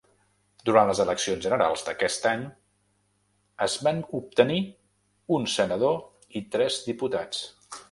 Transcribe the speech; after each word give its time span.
Durant 0.69 0.87
les 0.91 1.01
eleccions 1.03 1.43
generals 1.47 1.83
d'aquest 1.89 2.25
any 2.31 2.47
en 3.67 3.77
van 3.89 4.01
obtenir 4.21 4.59
un 5.39 5.49
senador 5.59 6.01
i 6.43 6.45
tres 6.57 6.83
diputats. 6.91 7.47